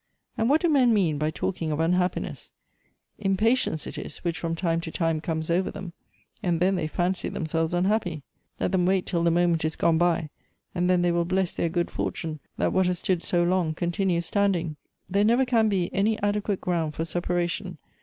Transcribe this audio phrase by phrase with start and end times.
[0.35, 2.53] And what do men mean by talking of unhappiness?
[3.19, 5.93] Impatience it is which from time to time comes over them,
[6.41, 8.23] and then they fancy themselves unhappy.
[8.59, 10.31] Let them wait till the moment is gone by,
[10.73, 14.25] and then they will bless their good fortune that what has stood so long continues
[14.25, 14.75] standing.
[15.07, 17.77] There never can be any adequate ground for separation.